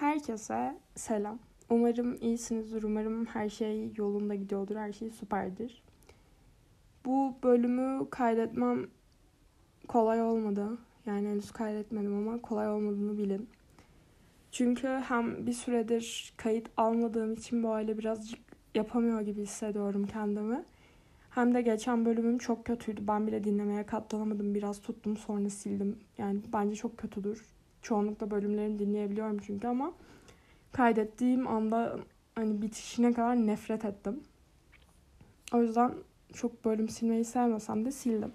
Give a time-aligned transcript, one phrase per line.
[0.00, 1.38] Herkese selam.
[1.70, 2.82] Umarım iyisinizdir.
[2.82, 4.76] Umarım her şey yolunda gidiyordur.
[4.76, 5.82] Her şey süperdir.
[7.04, 8.86] Bu bölümü kaydetmem
[9.88, 10.78] kolay olmadı.
[11.06, 13.48] Yani henüz kaydetmedim ama kolay olmadığını bilin.
[14.50, 18.40] Çünkü hem bir süredir kayıt almadığım için böyle birazcık
[18.74, 20.64] yapamıyor gibi hissediyorum kendimi.
[21.30, 23.08] Hem de geçen bölümüm çok kötüydü.
[23.08, 24.54] Ben bile dinlemeye katlanamadım.
[24.54, 25.98] Biraz tuttum sonra sildim.
[26.18, 27.59] Yani bence çok kötüdür.
[27.82, 29.92] Çoğunlukla bölümlerimi dinleyebiliyorum çünkü ama
[30.72, 31.98] kaydettiğim anda
[32.34, 34.20] hani bitişine kadar nefret ettim.
[35.52, 35.92] O yüzden
[36.32, 38.32] çok bölüm silmeyi sevmesem de sildim.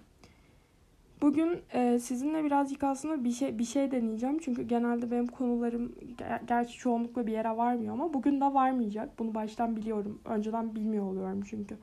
[1.22, 4.40] Bugün e, sizinle birazcık aslında bir şey bir şey deneyeceğim.
[4.40, 9.20] Çünkü genelde benim konularım ger- gerçi çoğunlukla bir yere varmıyor ama bugün de varmayacak.
[9.20, 10.22] Bunu baştan biliyorum.
[10.26, 11.78] Önceden bilmiyor oluyorum çünkü.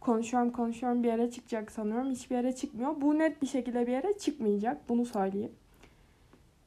[0.00, 2.10] Konuşuyorum konuşuyorum bir yere çıkacak sanıyorum.
[2.10, 3.00] Hiçbir yere çıkmıyor.
[3.00, 4.88] Bu net bir şekilde bir yere çıkmayacak.
[4.88, 5.52] Bunu söyleyeyim.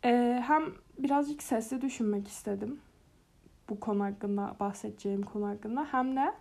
[0.06, 0.64] E, hem
[1.00, 2.80] birazcık sesli düşünmek istedim.
[3.70, 5.88] Bu konu hakkında bahsedeceğim konu hakkında.
[5.92, 6.34] Hem de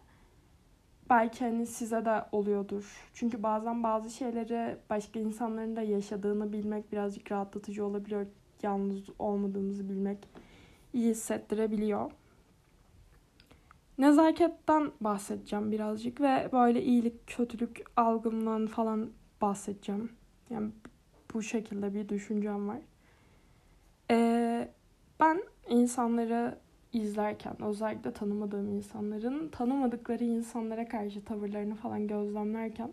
[1.10, 3.10] belki hani size de oluyordur.
[3.14, 8.26] Çünkü bazen bazı şeyleri başka insanların da yaşadığını bilmek birazcık rahatlatıcı olabiliyor.
[8.62, 10.28] Yalnız olmadığımızı bilmek
[10.92, 12.10] iyi hissettirebiliyor.
[13.98, 20.12] Nezaketten bahsedeceğim birazcık ve böyle iyilik, kötülük algımdan falan bahsedeceğim.
[20.50, 20.70] Yani
[21.34, 22.78] bu şekilde bir düşüncem var.
[24.14, 24.68] Ee,
[25.20, 26.58] ben insanları
[26.92, 32.90] izlerken özellikle tanımadığım insanların tanımadıkları insanlara karşı tavırlarını falan gözlemlerken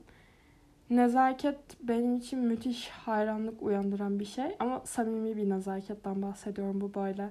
[0.90, 7.30] nezaket benim için müthiş hayranlık uyandıran bir şey ama samimi bir nezaketten bahsediyorum bu böyle.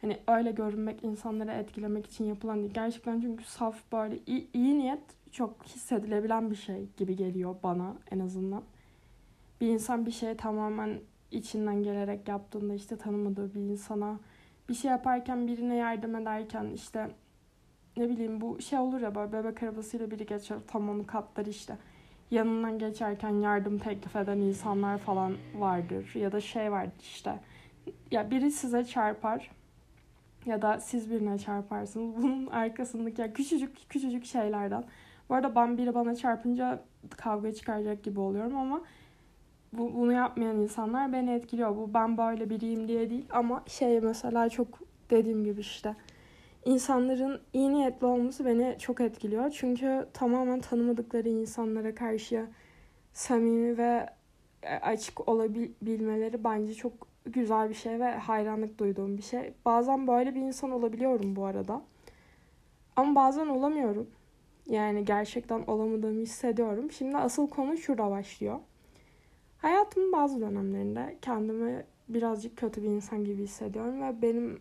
[0.00, 2.74] Hani öyle görünmek, insanları etkilemek için yapılan değil.
[2.74, 5.00] Gerçekten çünkü saf böyle iyi, iyi niyet
[5.32, 8.62] çok hissedilebilen bir şey gibi geliyor bana en azından.
[9.60, 11.00] Bir insan bir şeye tamamen
[11.32, 14.18] içinden gelerek yaptığında işte tanımadığı bir insana
[14.68, 17.10] bir şey yaparken birine yardım ederken işte
[17.96, 21.76] ne bileyim bu şey olur ya böyle bebek arabasıyla biri geçer tam onu katlar işte.
[22.30, 26.12] Yanından geçerken yardım teklif eden insanlar falan vardır.
[26.14, 27.38] Ya da şey vardır işte
[28.10, 29.50] ya biri size çarpar
[30.46, 32.16] ya da siz birine çarparsınız.
[32.22, 34.84] Bunun arkasındaki ya küçücük küçücük şeylerden.
[35.28, 38.82] Bu arada ben biri bana çarpınca kavga çıkaracak gibi oluyorum ama
[39.72, 41.76] bu, bunu yapmayan insanlar beni etkiliyor.
[41.76, 44.68] Bu ben böyle biriyim diye değil ama şey mesela çok
[45.10, 45.96] dediğim gibi işte
[46.64, 49.50] insanların iyi niyetli olması beni çok etkiliyor.
[49.50, 52.46] Çünkü tamamen tanımadıkları insanlara karşı
[53.12, 54.10] samimi ve
[54.82, 56.92] açık olabilmeleri bence çok
[57.24, 59.54] güzel bir şey ve hayranlık duyduğum bir şey.
[59.64, 61.82] Bazen böyle bir insan olabiliyorum bu arada.
[62.96, 64.10] Ama bazen olamıyorum.
[64.66, 66.90] Yani gerçekten olamadığımı hissediyorum.
[66.92, 68.58] Şimdi asıl konu şurada başlıyor.
[69.62, 74.60] Hayatımın bazı dönemlerinde kendimi birazcık kötü bir insan gibi hissediyorum ve benim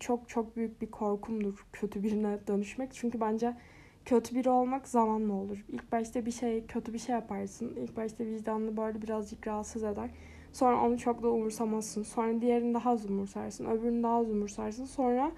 [0.00, 2.94] çok çok büyük bir korkumdur kötü birine dönüşmek.
[2.94, 3.56] Çünkü bence
[4.04, 5.64] kötü biri olmak zamanla olur.
[5.68, 7.76] İlk başta bir şey kötü bir şey yaparsın.
[7.76, 10.10] İlk başta vicdanını böyle birazcık rahatsız eder.
[10.52, 12.02] Sonra onu çok da umursamazsın.
[12.02, 13.64] Sonra diğerini daha az umursarsın.
[13.64, 14.84] Öbürünü daha az umursarsın.
[14.84, 15.32] Sonra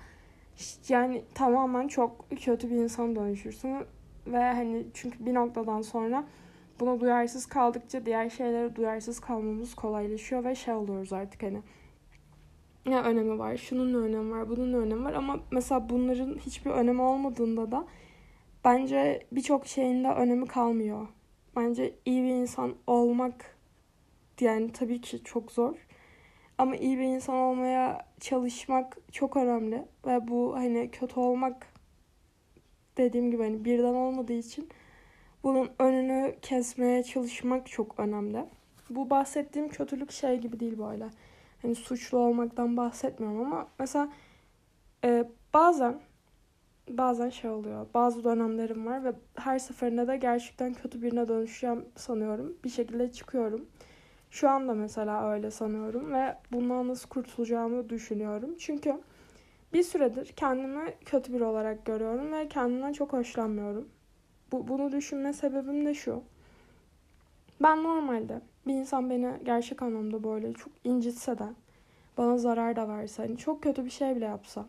[0.89, 3.77] yani tamamen çok kötü bir insan dönüşürsün.
[4.27, 6.25] Ve hani çünkü bir noktadan sonra
[6.81, 11.63] buna duyarsız kaldıkça diğer şeylere duyarsız kalmamız kolaylaşıyor ve şey oluyoruz artık hani
[12.87, 16.71] ne önemi var, şunun ne önemi var, bunun ne önemi var ama mesela bunların hiçbir
[16.71, 17.87] önemi olmadığında da
[18.65, 21.07] bence birçok şeyin de önemi kalmıyor.
[21.57, 23.57] Bence iyi bir insan olmak
[24.41, 25.75] yani tabii ki çok zor.
[26.59, 31.67] Ama iyi bir insan olmaya çalışmak çok önemli ve bu hani kötü olmak
[32.97, 34.69] dediğim gibi hani birden olmadığı için
[35.43, 38.45] bunun önünü kesmeye çalışmak çok önemli.
[38.91, 41.09] Bu bahsettiğim kötülük şey gibi değil böyle.
[41.63, 44.09] Hani suçlu olmaktan bahsetmiyorum ama mesela
[45.05, 46.01] e, bazen
[46.89, 47.87] bazen şey oluyor.
[47.95, 52.57] Bazı dönemlerim var ve her seferinde de gerçekten kötü birine dönüşeceğim sanıyorum.
[52.65, 53.67] Bir şekilde çıkıyorum.
[54.31, 58.55] Şu anda mesela öyle sanıyorum ve bundan nasıl kurtulacağımı düşünüyorum.
[58.59, 59.01] Çünkü
[59.73, 63.89] bir süredir kendimi kötü biri olarak görüyorum ve kendimden çok hoşlanmıyorum.
[64.53, 66.23] Bu, bunu düşünme sebebim de şu.
[67.63, 71.49] Ben normalde bir insan beni gerçek anlamda böyle çok incitse de
[72.19, 74.67] bana zarar da verse hani çok kötü bir şey bile yapsa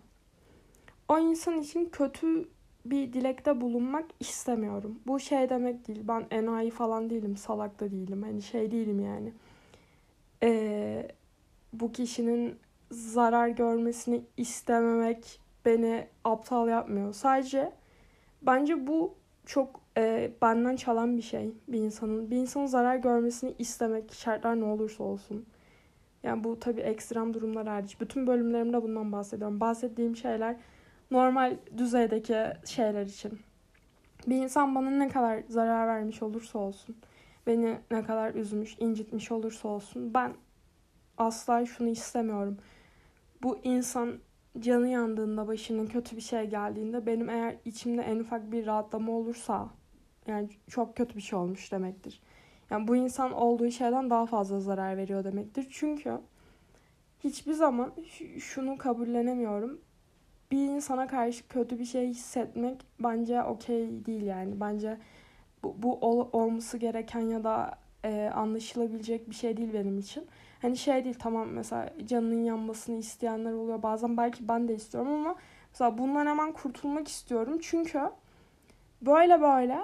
[1.10, 2.50] o insan için kötü
[2.86, 5.00] bir dilekte bulunmak istemiyorum.
[5.08, 6.00] Bu şey demek değil.
[6.04, 7.38] Ben enayi falan değilim.
[7.38, 8.24] Salak da değilim.
[8.24, 9.34] Hani şey değilim yani.
[10.44, 11.08] Ee,
[11.74, 12.60] bu kişinin
[12.92, 17.14] zarar görmesini istememek beni aptal yapmıyor.
[17.14, 17.72] Sadece
[18.42, 19.14] bence bu
[19.50, 22.32] çok e, benden çalan bir şey bir insanın.
[22.32, 25.46] Bir insanın zarar görmesini istemek şartlar ne olursa olsun.
[26.24, 28.02] Yani bu tabii ekstrem durumlar hariç.
[28.02, 29.60] Bütün bölümlerimde bundan bahsediyorum.
[29.60, 30.56] Bahsettiğim şeyler
[31.12, 33.40] normal düzeydeki şeyler için.
[34.28, 36.96] Bir insan bana ne kadar zarar vermiş olursa olsun,
[37.48, 40.34] beni ne kadar üzmüş, incitmiş olursa olsun ben
[41.18, 42.58] asla şunu istemiyorum.
[43.44, 44.20] Bu insan
[44.60, 49.70] canı yandığında, başının kötü bir şey geldiğinde benim eğer içimde en ufak bir rahatlama olursa
[50.28, 52.22] yani çok kötü bir şey olmuş demektir.
[52.70, 55.68] Yani bu insan olduğu şeyden daha fazla zarar veriyor demektir.
[55.72, 56.18] Çünkü
[57.24, 57.94] hiçbir zaman
[58.40, 59.82] şunu kabullenemiyorum.
[60.52, 64.60] Bir insana karşı kötü bir şey hissetmek bence okey değil yani.
[64.60, 64.98] Bence
[65.64, 70.28] bu, bu ol, olması gereken ya da e, anlaşılabilecek bir şey değil benim için.
[70.62, 73.84] Hani şey değil tamam mesela canının yanmasını isteyenler oluyor.
[73.84, 75.36] Bazen belki ben de istiyorum ama
[75.70, 77.60] mesela bundan hemen kurtulmak istiyorum.
[77.62, 78.02] Çünkü
[79.02, 79.80] böyle böyle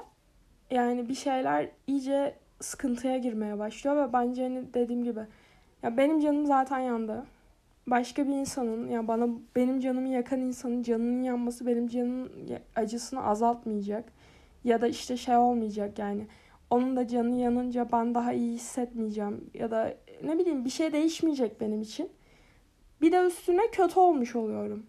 [0.71, 5.21] yani bir şeyler iyice sıkıntıya girmeye başlıyor ve bence hani dediğim gibi
[5.83, 7.25] ya benim canım zaten yandı.
[7.87, 12.31] Başka bir insanın ya bana benim canımı yakan insanın canının yanması benim canımın
[12.75, 14.05] acısını azaltmayacak.
[14.63, 16.27] Ya da işte şey olmayacak yani.
[16.69, 19.49] Onun da canı yanınca ben daha iyi hissetmeyeceğim.
[19.53, 22.09] Ya da ne bileyim bir şey değişmeyecek benim için.
[23.01, 24.85] Bir de üstüne kötü olmuş oluyorum.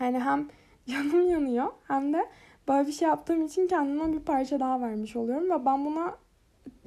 [0.00, 0.48] Yani hem
[0.86, 2.26] canım yanıyor hem de
[2.68, 6.18] böyle bir şey yaptığım için kendime bir parça daha vermiş oluyorum ve ben buna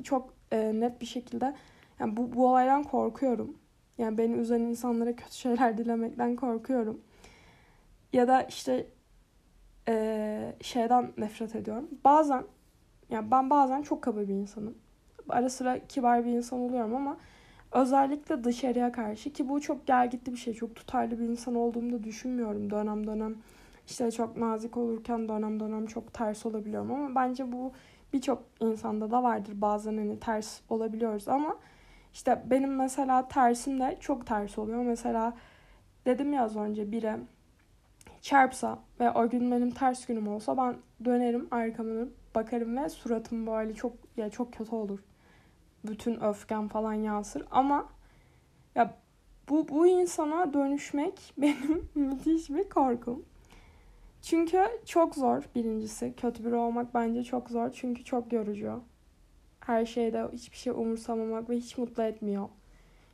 [0.04, 1.56] çok e, net bir şekilde
[2.00, 3.58] yani bu, bu olaydan korkuyorum.
[3.98, 7.02] Yani beni üzen insanlara kötü şeyler dilemekten korkuyorum.
[8.14, 8.88] Ya da işte
[9.88, 11.90] e, şeyden nefret ediyorum.
[12.04, 12.44] Bazen
[13.10, 14.78] yani ben bazen çok kaba bir insanım.
[15.30, 17.18] Ara sıra kibar bir insan oluyorum ama
[17.72, 20.54] özellikle dışarıya karşı ki bu çok gel gitti bir şey.
[20.54, 23.36] Çok tutarlı bir insan olduğumu da düşünmüyorum dönem dönem.
[23.88, 27.72] İşte çok nazik olurken dönem dönem çok ters olabiliyorum ama bence bu
[28.14, 29.54] birçok insanda da vardır.
[29.56, 31.58] Bazen hani ters olabiliyoruz ama
[32.14, 34.84] işte benim mesela tersim de çok ters oluyor.
[34.84, 35.34] Mesela
[36.06, 37.14] dedim ya az önce biri
[38.22, 40.76] çarpsa ve o gün benim ters günüm olsa ben
[41.06, 45.00] dönerim dönüp bakarım ve suratım böyle çok ya çok kötü olur.
[45.86, 47.90] Bütün öfkem falan yansır ama
[48.76, 48.98] ya
[49.50, 53.26] bu bu insana dönüşmek benim müthiş bir korkum.
[54.22, 56.14] Çünkü çok zor birincisi.
[56.18, 57.70] Kötü biri olmak bence çok zor.
[57.74, 58.82] Çünkü çok yorucu.
[59.60, 62.50] Her şeyde hiçbir şey umursamamak ve hiç mutlu etmiyor.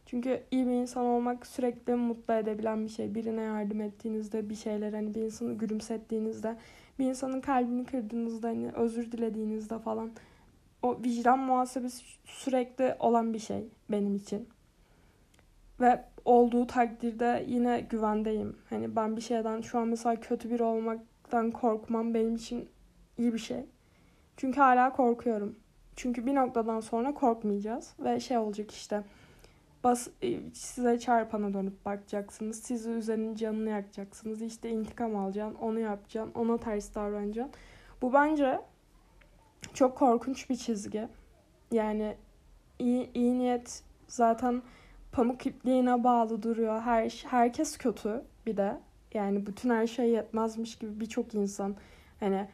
[0.05, 3.15] Çünkü iyi bir insan olmak sürekli mutlu edebilen bir şey.
[3.15, 6.57] Birine yardım ettiğinizde bir şeyler hani bir insanı gülümsettiğinizde
[6.99, 10.11] bir insanın kalbini kırdığınızda hani özür dilediğinizde falan
[10.85, 14.49] o vicdan muhasebesi sürekli olan bir şey benim için.
[15.79, 18.57] Ve olduğu takdirde yine güvendeyim.
[18.69, 22.69] Hani ben bir şeyden şu an mesela kötü biri olmaktan korkmam benim için
[23.17, 23.65] iyi bir şey.
[24.37, 25.55] Çünkü hala korkuyorum.
[25.95, 29.03] Çünkü bir noktadan sonra korkmayacağız ve şey olacak işte
[29.83, 32.59] bas e, size çarpana dönüp bakacaksınız.
[32.59, 34.41] Sizi üzenin canını yakacaksınız.
[34.41, 37.53] İşte intikam alacaksın, onu yapacaksın, ona ters davranacaksın.
[38.01, 38.61] Bu bence
[39.73, 41.07] çok korkunç bir çizgi.
[41.71, 42.15] Yani
[42.79, 44.61] iyi, iyi niyet zaten
[45.11, 46.81] pamuk ipliğine bağlı duruyor.
[46.81, 48.77] Her herkes kötü bir de.
[49.13, 51.75] Yani bütün her şey yetmezmiş gibi birçok insan
[52.19, 52.47] hani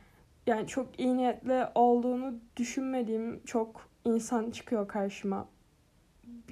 [0.48, 5.48] yani çok iyi niyetli olduğunu düşünmediğim çok insan çıkıyor karşıma.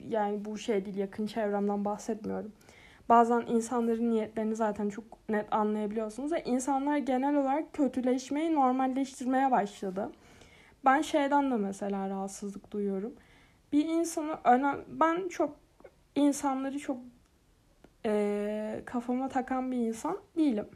[0.07, 2.51] Yani bu şey değil yakın çevremden bahsetmiyorum.
[3.09, 10.09] Bazen insanların niyetlerini zaten çok net anlayabiliyorsunuz ve insanlar genel olarak kötüleşmeyi normalleştirmeye başladı.
[10.85, 13.13] Ben şeyden de mesela rahatsızlık duyuyorum.
[13.71, 15.55] Bir insanı önem ben çok
[16.15, 16.97] insanları çok
[18.05, 20.67] e, kafama takan bir insan değilim.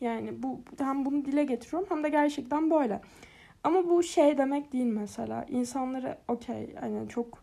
[0.00, 3.00] Yani bu hem bunu dile getiriyorum hem de gerçekten böyle.
[3.64, 5.44] Ama bu şey demek değil mesela.
[5.48, 7.42] İnsanları okey hani çok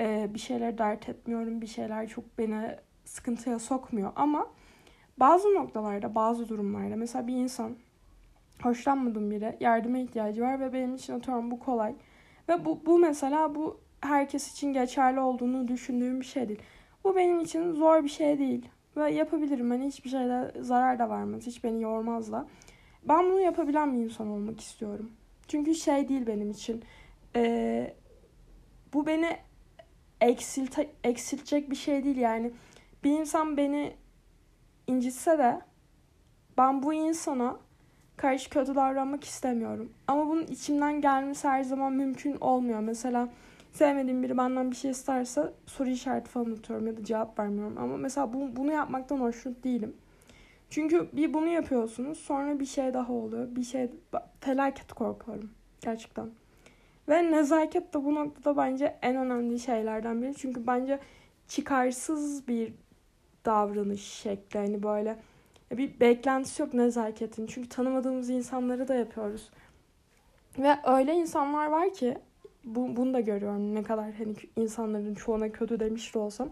[0.00, 1.60] e, bir şeyler dert etmiyorum.
[1.60, 4.12] Bir şeyler çok beni sıkıntıya sokmuyor.
[4.16, 4.46] Ama
[5.16, 7.76] bazı noktalarda, bazı durumlarda mesela bir insan
[8.62, 11.94] hoşlanmadığım biri yardıma ihtiyacı var ve benim için atıyorum bu kolay.
[12.48, 16.62] Ve bu, bu mesela bu herkes için geçerli olduğunu düşündüğüm bir şey değil.
[17.04, 18.68] Bu benim için zor bir şey değil.
[18.96, 19.70] Ve yapabilirim.
[19.70, 21.46] Hani hiçbir şeyde zarar da vermez.
[21.46, 22.46] Hiç beni yormaz da.
[23.08, 25.10] Ben bunu yapabilen bir insan olmak istiyorum.
[25.48, 26.84] Çünkü şey değil benim için.
[27.36, 27.94] Ee,
[28.94, 29.36] bu beni
[30.20, 32.52] eksilte, eksiltecek bir şey değil yani.
[33.04, 33.92] Bir insan beni
[34.86, 35.60] incitse de
[36.58, 37.58] ben bu insana
[38.20, 39.92] karşı kötü davranmak istemiyorum.
[40.08, 42.80] Ama bunun içimden gelmesi her zaman mümkün olmuyor.
[42.80, 43.28] Mesela
[43.72, 47.78] sevmediğim biri benden bir şey isterse soru işareti falan atıyorum ya da cevap vermiyorum.
[47.78, 49.96] Ama mesela bu, bunu yapmaktan hoşnut değilim.
[50.70, 53.56] Çünkü bir bunu yapıyorsunuz sonra bir şey daha oluyor.
[53.56, 53.90] Bir şey
[54.40, 55.50] felaket korkuyorum
[55.80, 56.30] gerçekten.
[57.08, 60.34] Ve nezaket de bu noktada bence en önemli şeylerden biri.
[60.34, 60.98] Çünkü bence
[61.48, 62.72] çıkarsız bir
[63.44, 64.58] davranış şekli.
[64.58, 65.16] Hani böyle
[65.70, 67.46] bir beklentisi yok nezaketin.
[67.46, 69.50] Çünkü tanımadığımız insanları da yapıyoruz.
[70.58, 72.18] Ve öyle insanlar var ki
[72.64, 76.50] bu, bunu da görüyorum ne kadar hani insanların çoğuna kötü demiş de olsam.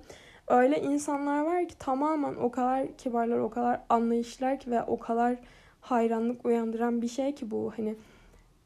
[0.48, 5.36] Öyle insanlar var ki tamamen o kadar kibarlar, o kadar anlayışlar ki ve o kadar
[5.80, 7.72] hayranlık uyandıran bir şey ki bu.
[7.76, 7.96] Hani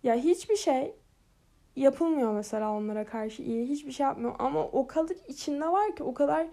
[0.03, 0.95] ya hiçbir şey
[1.77, 3.69] yapılmıyor mesela onlara karşı iyi.
[3.69, 6.47] Hiçbir şey yapmıyor ama o kadar içinde var ki o kadar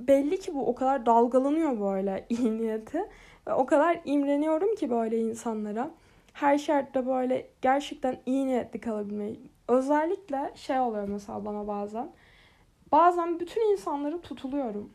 [0.00, 3.04] belli ki bu o kadar dalgalanıyor böyle iyi niyeti.
[3.46, 5.90] Ve o kadar imreniyorum ki böyle insanlara.
[6.32, 9.40] Her şartta böyle gerçekten iyi niyetli kalabilmeyi.
[9.68, 12.10] Özellikle şey oluyor mesela bana bazen.
[12.92, 14.92] Bazen bütün insanları tutuluyorum.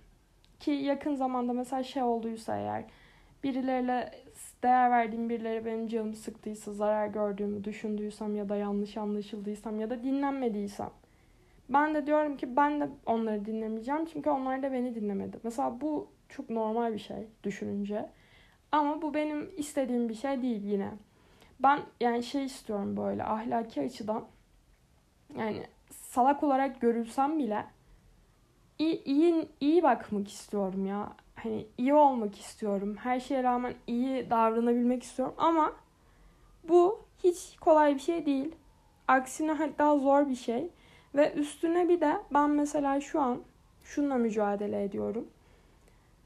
[0.59, 2.85] Ki yakın zamanda mesela şey olduysa eğer
[3.43, 4.11] birileriyle
[4.63, 10.03] değer verdiğim birileri benim canımı sıktıysa, zarar gördüğümü düşündüysem ya da yanlış anlaşıldıysam ya da
[10.03, 10.89] dinlenmediysem
[11.69, 15.37] ben de diyorum ki ben de onları dinlemeyeceğim çünkü onlar da beni dinlemedi.
[15.43, 18.09] Mesela bu çok normal bir şey düşününce.
[18.71, 20.91] Ama bu benim istediğim bir şey değil yine.
[21.59, 24.25] Ben yani şey istiyorum böyle ahlaki açıdan
[25.37, 27.65] yani salak olarak görülsem bile
[28.79, 31.13] iyi, iyi, iyi bakmak istiyorum ya.
[31.35, 32.95] Hani iyi olmak istiyorum.
[32.97, 35.73] Her şeye rağmen iyi davranabilmek istiyorum ama
[36.69, 38.55] bu hiç kolay bir şey değil.
[39.07, 40.69] Aksine hatta zor bir şey.
[41.15, 43.41] Ve üstüne bir de ben mesela şu an
[43.83, 45.27] şununla mücadele ediyorum.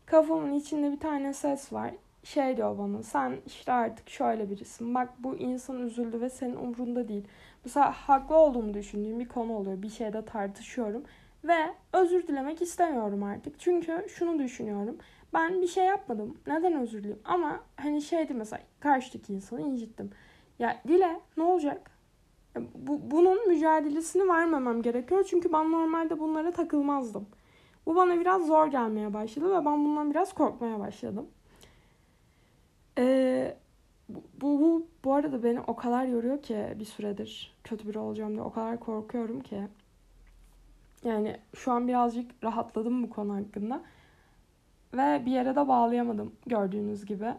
[0.06, 1.92] Kafamın içinde bir tane ses var.
[2.24, 4.96] Şey diyor bana sen işte artık şöyle birisin.
[4.96, 7.24] Bak bu insan üzüldü ve senin umrunda değil.
[7.66, 9.82] Mesela haklı olduğumu düşündüğüm bir konu oluyor.
[9.82, 11.04] Bir şeyde tartışıyorum.
[11.44, 11.58] Ve
[11.94, 13.60] özür dilemek istemiyorum artık.
[13.60, 14.98] Çünkü şunu düşünüyorum.
[15.34, 16.38] Ben bir şey yapmadım.
[16.48, 17.20] Neden özür dileyim?
[17.26, 20.12] Ama hani şeydi mesela karşıdaki insanı incittim.
[20.60, 21.92] Ya dile ne olacak?
[22.76, 25.26] Bu, bunun mücadelesini vermemem gerekiyor.
[25.30, 27.28] Çünkü ben normalde bunlara takılmazdım.
[27.86, 31.28] Bu bana biraz zor gelmeye başladı ve ben bundan biraz korkmaya başladım.
[32.98, 33.58] Ee,
[34.10, 38.42] bu, bu, bu arada beni o kadar yoruyor ki bir süredir kötü biri olacağım diye
[38.42, 39.62] o kadar korkuyorum ki.
[41.04, 43.84] Yani şu an birazcık rahatladım bu konu hakkında.
[44.94, 47.34] Ve bir yere de bağlayamadım gördüğünüz gibi.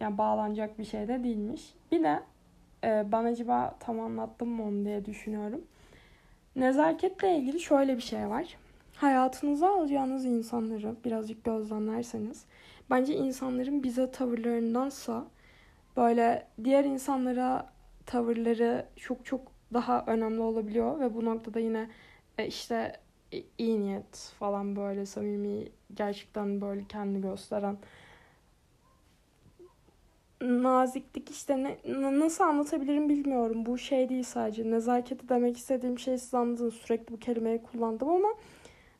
[0.00, 1.74] Yani bağlanacak bir şey de değilmiş.
[1.92, 2.22] Bir de
[2.84, 5.60] e, ben acaba tam anlattım mı onu diye düşünüyorum.
[6.56, 8.56] Nezaketle ilgili şöyle bir şey var.
[8.94, 12.44] Hayatınıza alacağınız insanları birazcık gözlemlerseniz
[12.90, 15.26] bence insanların bize tavırlarındansa
[15.96, 17.72] böyle diğer insanlara
[18.06, 19.40] tavırları çok çok
[19.74, 21.90] daha önemli olabiliyor ve bu noktada yine
[22.38, 23.00] e, işte
[23.58, 27.76] iyi niyet falan böyle samimi gerçekten böyle kendi gösteren
[30.42, 31.78] naziklik işte ne,
[32.18, 33.66] nasıl anlatabilirim bilmiyorum.
[33.66, 34.70] Bu şey değil sadece.
[34.70, 36.74] Nezaketi demek istediğim şey siz anladınız.
[36.74, 38.28] Sürekli bu kelimeyi kullandım ama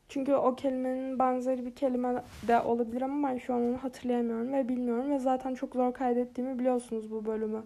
[0.09, 4.69] çünkü o kelimenin benzeri bir kelime de olabilir ama ben şu an onu hatırlayamıyorum ve
[4.69, 5.11] bilmiyorum.
[5.11, 7.63] Ve zaten çok zor kaydettiğimi biliyorsunuz bu bölümü.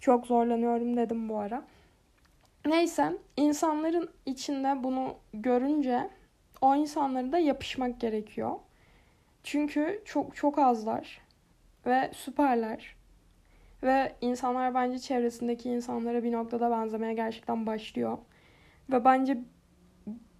[0.00, 1.62] Çok zorlanıyorum dedim bu ara.
[2.66, 6.10] Neyse insanların içinde bunu görünce
[6.60, 8.50] o insanlara da yapışmak gerekiyor.
[9.42, 11.20] Çünkü çok çok azlar
[11.86, 13.01] ve süperler.
[13.82, 18.18] Ve insanlar bence çevresindeki insanlara bir noktada benzemeye gerçekten başlıyor.
[18.90, 19.38] Ve bence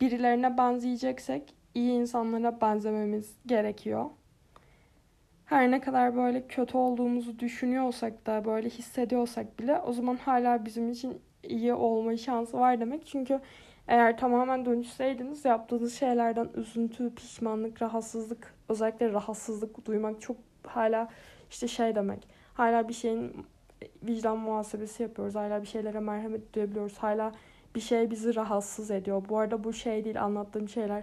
[0.00, 4.10] birilerine benzeyeceksek iyi insanlara benzememiz gerekiyor.
[5.44, 10.90] Her ne kadar böyle kötü olduğumuzu düşünüyorsak da böyle hissediyorsak bile o zaman hala bizim
[10.90, 13.06] için iyi olma şansı var demek.
[13.06, 13.40] Çünkü
[13.88, 21.08] eğer tamamen dönüşseydiniz yaptığınız şeylerden üzüntü, pişmanlık, rahatsızlık, özellikle rahatsızlık duymak çok hala
[21.50, 22.28] işte şey demek.
[22.54, 23.46] Hala bir şeyin
[24.02, 25.34] vicdan muhasebesi yapıyoruz.
[25.34, 26.98] Hala bir şeylere merhamet duyabiliyoruz.
[26.98, 27.32] Hala
[27.74, 29.22] bir şey bizi rahatsız ediyor.
[29.28, 31.02] Bu arada bu şey değil anlattığım şeyler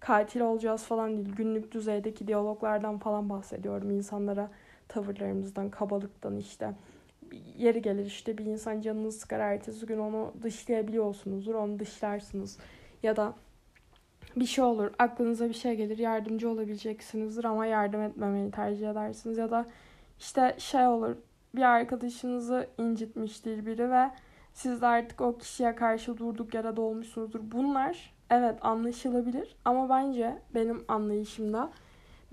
[0.00, 1.36] katil olacağız falan değil.
[1.36, 3.90] Günlük düzeydeki diyaloglardan falan bahsediyorum.
[3.90, 4.50] insanlara
[4.88, 6.74] tavırlarımızdan, kabalıktan işte.
[7.56, 11.54] Yeri gelir işte bir insan canını sıkar ertesi gün onu dışlayabiliyorsunuzdur.
[11.54, 12.58] Onu dışlarsınız.
[13.02, 13.34] Ya da
[14.36, 19.38] bir şey olur aklınıza bir şey gelir yardımcı olabileceksinizdir ama yardım etmemeyi tercih edersiniz.
[19.38, 19.66] Ya da
[20.18, 21.16] işte şey olur
[21.54, 24.10] bir arkadaşınızı incitmiştir biri ve
[24.52, 27.40] siz de artık o kişiye karşı durduk yere dolmuşsunuzdur.
[27.42, 31.72] Bunlar evet anlaşılabilir ama bence benim anlayışımda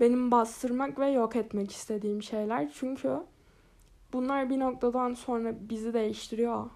[0.00, 2.70] benim bastırmak ve yok etmek istediğim şeyler.
[2.72, 3.18] Çünkü
[4.12, 6.70] bunlar bir noktadan sonra bizi değiştiriyor.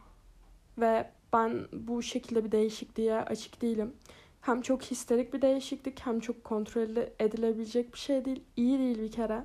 [0.78, 3.92] Ve ben bu şekilde bir değişikliğe açık değilim.
[4.40, 8.42] Hem çok histerik bir değişiklik hem çok kontrol edilebilecek bir şey değil.
[8.56, 9.44] İyi değil bir kere.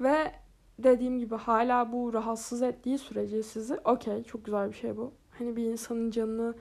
[0.00, 0.32] Ve
[0.84, 5.12] dediğim gibi hala bu rahatsız ettiği sürece sizi okey çok güzel bir şey bu.
[5.38, 6.54] Hani bir insanın canını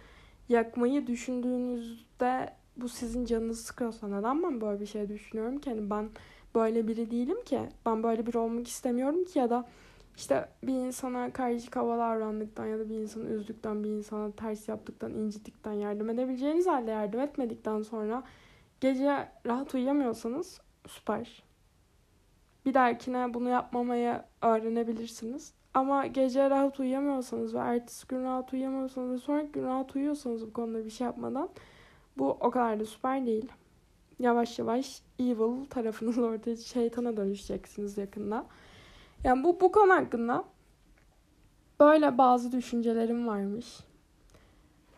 [0.49, 5.69] yakmayı düşündüğünüzde bu sizin canınızı sıkıyorsa neden ben böyle bir şey düşünüyorum ki?
[5.69, 6.09] Hani ben
[6.55, 7.59] böyle biri değilim ki.
[7.85, 9.65] Ben böyle biri olmak istemiyorum ki ya da
[10.17, 15.13] işte bir insana karşı hava davrandıktan ya da bir insanı üzdükten, bir insana ters yaptıktan,
[15.13, 18.23] incittikten yardım edebileceğiniz halde yardım etmedikten sonra
[18.81, 21.48] gece rahat uyuyamıyorsanız süper.
[22.65, 25.53] Bir dahakine bunu yapmamayı öğrenebilirsiniz.
[25.73, 30.53] Ama gece rahat uyuyamıyorsanız ve ertesi gün rahat uyuyamıyorsanız ve sonraki gün rahat uyuyorsanız bu
[30.53, 31.49] konuda bir şey yapmadan
[32.17, 33.49] bu o kadar da süper değil.
[34.19, 38.45] Yavaş yavaş evil tarafınız ortaya şeytana dönüşeceksiniz yakında.
[39.23, 40.43] Yani bu, bu konu hakkında
[41.79, 43.79] böyle bazı düşüncelerim varmış.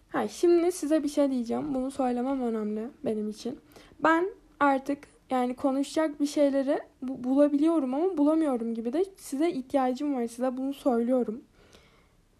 [0.09, 1.73] Ha, şimdi size bir şey diyeceğim.
[1.73, 3.59] Bunu söylemem önemli benim için.
[4.03, 10.27] Ben artık yani konuşacak bir şeyleri bu, bulabiliyorum ama bulamıyorum gibi de size ihtiyacım var.
[10.27, 11.41] Size bunu söylüyorum.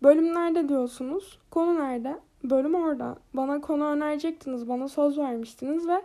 [0.03, 1.39] Bölüm nerede diyorsunuz?
[1.51, 2.19] Konu nerede?
[2.43, 3.15] Bölüm orada.
[3.33, 4.69] Bana konu önerecektiniz.
[4.69, 6.01] Bana söz vermiştiniz ve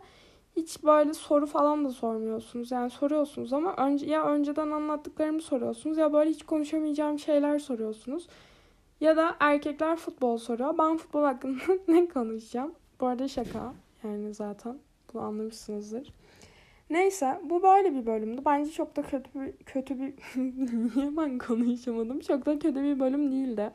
[0.56, 2.70] hiç böyle soru falan da sormuyorsunuz.
[2.70, 8.28] Yani soruyorsunuz ama önce ya önceden anlattıklarımı soruyorsunuz ya böyle hiç konuşamayacağım şeyler soruyorsunuz.
[9.00, 10.78] Ya da erkekler futbol soruyor.
[10.78, 12.72] Ben futbol hakkında ne konuşacağım?
[13.00, 13.74] Bu arada şaka.
[14.04, 14.78] Yani zaten
[15.12, 16.12] bunu anlamışsınızdır.
[16.90, 18.42] Neyse bu böyle bir bölümdü.
[18.44, 20.14] Bence çok da kötü bir kötü bir
[20.96, 22.20] niye ben konuşamadım?
[22.20, 23.70] Çok da kötü bir bölüm değildi.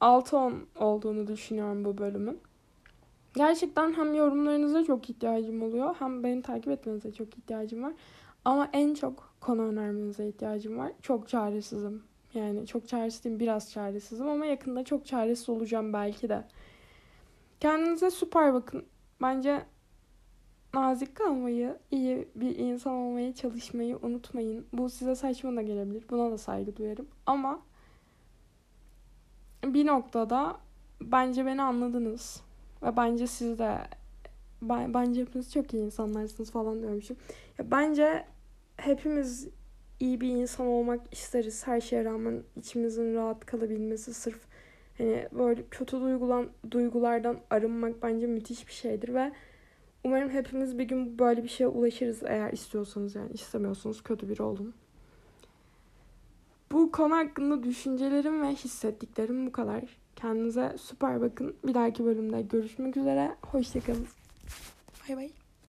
[0.00, 2.40] 6-10 olduğunu düşünüyorum bu bölümün.
[3.34, 7.92] Gerçekten hem yorumlarınıza çok ihtiyacım oluyor hem beni takip etmenize çok ihtiyacım var.
[8.44, 10.92] Ama en çok konu önermenize ihtiyacım var.
[11.02, 12.02] Çok çaresizim.
[12.34, 16.44] Yani çok çaresizim, biraz çaresizim ama yakında çok çaresiz olacağım belki de.
[17.60, 18.84] Kendinize süper bakın.
[19.22, 19.62] Bence
[20.74, 24.66] nazik kalmayı, iyi bir insan olmaya çalışmayı unutmayın.
[24.72, 26.04] Bu size saçma da gelebilir.
[26.10, 27.06] Buna da saygı duyarım.
[27.26, 27.62] Ama
[29.64, 30.56] bir noktada
[31.00, 32.40] bence beni anladınız.
[32.82, 33.78] Ve bence siz de
[34.62, 37.16] bence hepiniz çok iyi insanlarsınız falan diyormuşum.
[37.58, 38.24] Ya bence
[38.76, 39.48] hepimiz
[40.00, 41.66] iyi bir insan olmak isteriz.
[41.66, 44.40] Her şeye rağmen içimizin rahat kalabilmesi sırf
[44.98, 49.32] hani böyle kötü duygulan duygulardan arınmak bence müthiş bir şeydir ve
[50.04, 54.74] umarım hepimiz bir gün böyle bir şeye ulaşırız eğer istiyorsanız yani istemiyorsanız kötü biri olun.
[56.72, 59.82] Bu konu hakkında düşüncelerim ve hissettiklerim bu kadar.
[60.16, 61.56] Kendinize süper bakın.
[61.66, 63.36] Bir dahaki bölümde görüşmek üzere.
[63.42, 64.06] Hoşçakalın.
[65.08, 65.43] Bay bay.